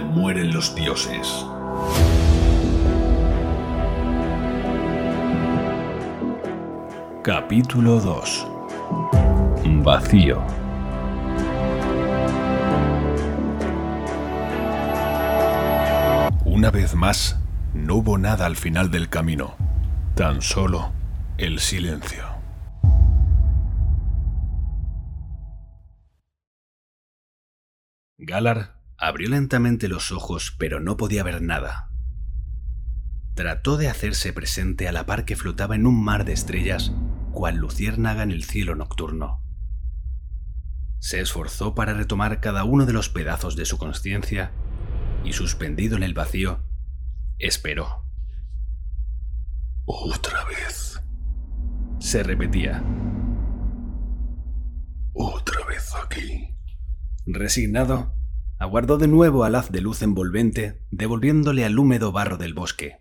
mueren 0.00 0.52
los 0.52 0.74
dioses. 0.74 1.46
Capítulo 7.22 8.00
2 8.00 8.46
Vacío 9.82 10.44
Una 16.44 16.70
vez 16.70 16.94
más, 16.94 17.38
no 17.74 17.96
hubo 17.96 18.18
nada 18.18 18.46
al 18.46 18.56
final 18.56 18.90
del 18.90 19.08
camino, 19.08 19.54
tan 20.14 20.40
solo 20.42 20.92
el 21.36 21.58
silencio. 21.58 22.24
Galar 28.18 28.75
abrió 28.98 29.28
lentamente 29.28 29.88
los 29.88 30.12
ojos, 30.12 30.54
pero 30.58 30.80
no 30.80 30.96
podía 30.96 31.22
ver 31.22 31.42
nada. 31.42 31.90
Trató 33.34 33.76
de 33.76 33.88
hacerse 33.88 34.32
presente 34.32 34.88
a 34.88 34.92
la 34.92 35.04
par 35.04 35.24
que 35.24 35.36
flotaba 35.36 35.74
en 35.74 35.86
un 35.86 36.02
mar 36.02 36.24
de 36.24 36.32
estrellas, 36.32 36.92
cual 37.32 37.56
luciérnaga 37.56 38.22
en 38.22 38.30
el 38.30 38.44
cielo 38.44 38.74
nocturno. 38.74 39.42
Se 41.00 41.20
esforzó 41.20 41.74
para 41.74 41.92
retomar 41.92 42.40
cada 42.40 42.64
uno 42.64 42.86
de 42.86 42.94
los 42.94 43.10
pedazos 43.10 43.54
de 43.54 43.66
su 43.66 43.76
conciencia 43.76 44.52
y, 45.22 45.34
suspendido 45.34 45.96
en 45.96 46.02
el 46.02 46.14
vacío, 46.14 46.64
esperó. 47.38 48.06
Otra 49.84 50.44
vez. 50.46 51.00
Se 51.98 52.22
repetía. 52.22 52.82
Otra 55.12 55.64
vez 55.66 55.92
aquí. 56.02 56.56
Resignado, 57.26 58.15
aguardó 58.58 58.98
de 58.98 59.08
nuevo 59.08 59.44
al 59.44 59.54
haz 59.54 59.70
de 59.70 59.80
luz 59.80 60.02
envolvente, 60.02 60.80
devolviéndole 60.90 61.64
al 61.64 61.78
húmedo 61.78 62.12
barro 62.12 62.36
del 62.36 62.54
bosque. 62.54 62.98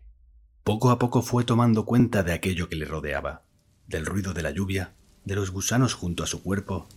Poco 0.63 0.89
a 0.89 0.99
poco 0.99 1.21
fue 1.21 1.43
tomando 1.43 1.85
cuenta 1.85 2.23
de 2.23 2.33
aquello 2.33 2.69
que 2.69 2.75
le 2.75 2.85
rodeaba, 2.85 3.43
del 3.87 4.05
ruido 4.05 4.33
de 4.33 4.41
la 4.41 4.51
lluvia, 4.51 4.93
de 5.23 5.35
los 5.35 5.51
gusanos 5.51 5.93
junto 5.93 6.23
a 6.23 6.27
su 6.27 6.41
cuerpo 6.43 6.87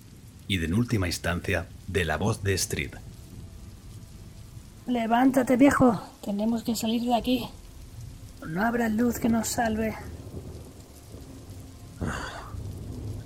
y, 0.46 0.58
de 0.58 0.66
en 0.66 0.74
última 0.74 1.06
instancia, 1.06 1.68
de 1.86 2.04
la 2.04 2.16
voz 2.16 2.42
de 2.42 2.56
Strid. 2.56 2.94
Levántate, 4.86 5.56
viejo. 5.56 6.00
Tenemos 6.24 6.62
que 6.62 6.74
salir 6.74 7.02
de 7.02 7.14
aquí. 7.14 7.46
No 8.46 8.62
habrá 8.64 8.88
luz 8.88 9.18
que 9.18 9.28
nos 9.28 9.48
salve. 9.48 9.94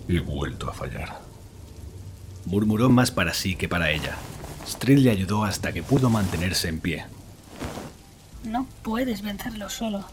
He 0.09 0.19
vuelto 0.19 0.69
a 0.69 0.73
fallar. 0.73 1.21
Murmuró 2.47 2.91
más 2.91 3.13
para 3.13 3.33
sí 3.33 3.55
que 3.55 3.69
para 3.69 3.93
ella. 3.93 4.17
Strid 4.67 4.99
le 4.99 5.11
ayudó 5.11 5.45
hasta 5.45 5.73
que 5.73 5.83
pudo 5.83 6.11
mantenerse 6.11 6.69
en 6.69 6.81
pie. 6.81 7.05
No 8.45 8.67
puedes 8.83 9.23
vencerlo 9.23 9.69
solo. 9.69 10.05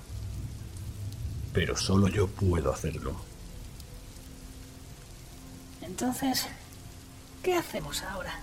Pero 1.53 1.75
solo 1.75 2.07
yo 2.07 2.27
puedo 2.27 2.71
hacerlo. 2.71 3.15
Entonces, 5.81 6.45
¿qué 7.41 7.55
hacemos 7.55 8.03
ahora? 8.03 8.39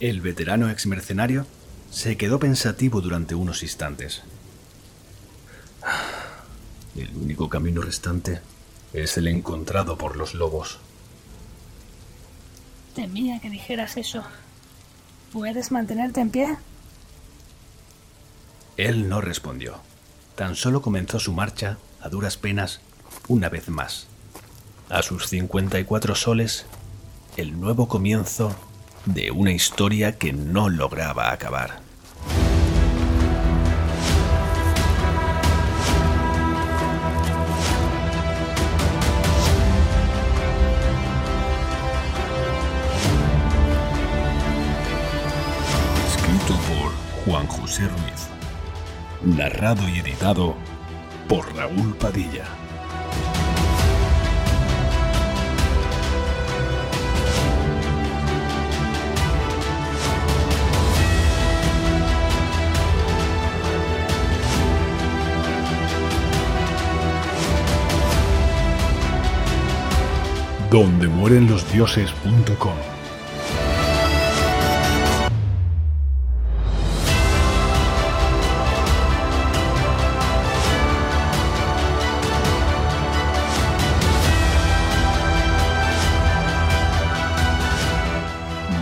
El 0.00 0.20
veterano 0.20 0.68
exmercenario 0.70 1.46
se 1.90 2.16
quedó 2.16 2.38
pensativo 2.38 3.00
durante 3.00 3.34
unos 3.34 3.62
instantes. 3.62 4.22
El 6.96 7.16
único 7.16 7.48
camino 7.48 7.80
restante 7.80 8.40
es 8.92 9.16
el 9.16 9.28
encontrado 9.28 9.96
por 9.96 10.16
los 10.16 10.34
lobos. 10.34 10.78
Temía 12.98 13.38
que 13.38 13.48
dijeras 13.48 13.96
eso. 13.96 14.24
¿Puedes 15.32 15.70
mantenerte 15.70 16.20
en 16.20 16.30
pie? 16.30 16.56
Él 18.76 19.08
no 19.08 19.20
respondió. 19.20 19.76
Tan 20.34 20.56
solo 20.56 20.82
comenzó 20.82 21.20
su 21.20 21.32
marcha, 21.32 21.78
a 22.00 22.08
duras 22.08 22.36
penas, 22.36 22.80
una 23.28 23.48
vez 23.50 23.68
más. 23.68 24.08
A 24.88 25.02
sus 25.02 25.28
54 25.28 26.16
soles, 26.16 26.66
el 27.36 27.60
nuevo 27.60 27.86
comienzo 27.86 28.56
de 29.04 29.30
una 29.30 29.52
historia 29.52 30.18
que 30.18 30.32
no 30.32 30.68
lograba 30.68 31.30
acabar. 31.30 31.87
Juan 47.28 47.46
José 47.46 47.82
Ruiz. 47.82 48.28
Narrado 49.22 49.86
y 49.86 49.98
editado 49.98 50.54
por 51.28 51.54
Raúl 51.54 51.94
Padilla. 51.96 52.46
donde 70.70 71.08
mueren 71.08 71.48
los 71.48 71.70
dioses.com. 71.72 72.97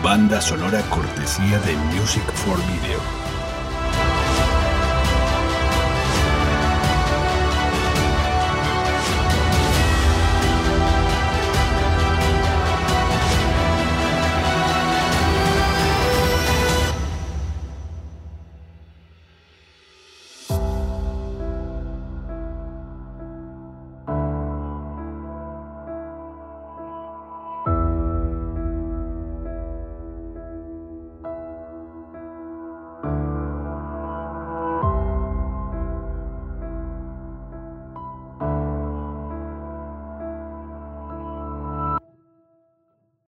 Banda 0.06 0.40
sonora 0.40 0.82
cortesía 0.82 1.58
de 1.66 1.74
Music 1.92 2.22
for 2.32 2.56
Video. 2.58 3.25